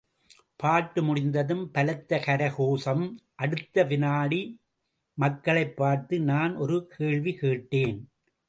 பாட்டு 0.55 1.03
முடிந்ததும் 1.03 1.71
பலத்த 1.71 2.23
கரகோஷம், 2.25 3.15
அடுத்த 3.35 3.83
வினாடிமக்களைப் 3.83 5.75
பார்த்து 5.75 6.19
நான் 6.19 6.55
ஒரு 6.55 6.87
கேள்வி 6.97 7.33
கேட்டேன். 7.33 8.09